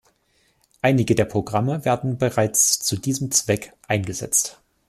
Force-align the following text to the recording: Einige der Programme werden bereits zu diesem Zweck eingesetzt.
Einige 0.81 1.13
der 1.13 1.25
Programme 1.25 1.85
werden 1.85 2.17
bereits 2.17 2.79
zu 2.79 2.95
diesem 2.97 3.29
Zweck 3.29 3.73
eingesetzt. 3.87 4.59